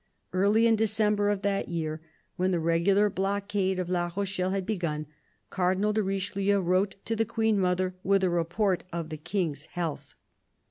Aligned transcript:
Early 0.33 0.65
in 0.65 0.75
December 0.75 1.29
of 1.29 1.43
that 1.43 1.67
year, 1.69 2.01
when 2.35 2.49
the 2.49 2.59
regular 2.59 3.07
blockade 3.07 3.77
of 3.77 3.87
La 3.87 4.11
Rochelle 4.17 4.49
had 4.49 4.65
begun, 4.65 5.05
Cardinal 5.51 5.93
de 5.93 6.01
Richelieu 6.01 6.59
wrote 6.59 6.95
to 7.05 7.15
the 7.15 7.23
Queen 7.23 7.59
mother 7.59 7.93
with 8.03 8.23
a 8.23 8.29
report 8.31 8.83
of 8.91 9.09
the 9.09 9.17
King's 9.17 9.67
health 9.67 10.15